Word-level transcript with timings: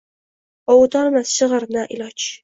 Ovutolmas 0.75 1.33
shigʼir, 1.41 1.67
na 1.77 1.83
iloj. 1.99 2.27